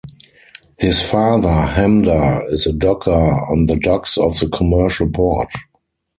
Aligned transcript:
His 0.79 0.99
father 1.03 1.47
Hamda 1.49 2.51
is 2.51 2.65
a 2.65 2.73
docker 2.73 3.11
on 3.11 3.67
the 3.67 3.75
docks 3.75 4.17
of 4.17 4.35
the 4.39 4.47
commercial 4.49 5.07
port. 5.07 5.49